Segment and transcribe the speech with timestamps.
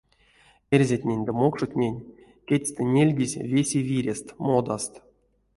[0.75, 2.05] Эрзятнень ды мокшотнень
[2.47, 4.93] кедьстэ нельгизь весе вирест, модаст.